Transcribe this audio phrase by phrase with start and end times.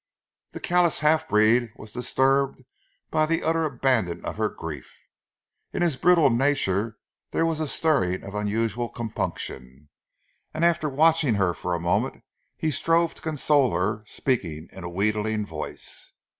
[0.53, 2.63] The callous half breed was disturbed
[3.11, 4.97] by the utter abandon of her grief.
[5.73, 6.97] In his brutal nature
[7.29, 9.89] there was a stirring of unusual compunction,
[10.55, 12.23] and after watching her for a moment,
[12.57, 16.11] he strove to console her, speaking in a wheedling voice.